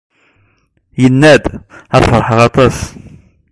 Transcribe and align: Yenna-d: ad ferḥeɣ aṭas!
Yenna-d: 1.01 1.45
ad 1.95 2.03
ferḥeɣ 2.09 2.39
aṭas! 2.47 2.77